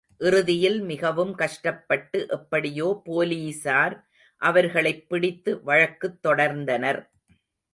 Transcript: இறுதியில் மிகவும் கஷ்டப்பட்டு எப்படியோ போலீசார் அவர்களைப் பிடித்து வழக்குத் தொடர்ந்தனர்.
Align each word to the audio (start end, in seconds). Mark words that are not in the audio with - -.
இறுதியில் 0.17 0.81
மிகவும் 0.81 1.35
கஷ்டப்பட்டு 1.35 2.27
எப்படியோ 2.29 3.01
போலீசார் 3.03 3.95
அவர்களைப் 4.41 5.09
பிடித்து 5.09 5.63
வழக்குத் 5.63 6.19
தொடர்ந்தனர். 6.27 7.01